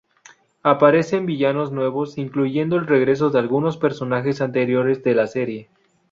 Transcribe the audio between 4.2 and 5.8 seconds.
anteriores de la serie.